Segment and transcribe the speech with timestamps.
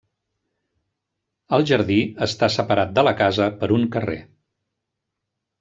[1.57, 4.21] El jardí està separat de la casa per un carrer.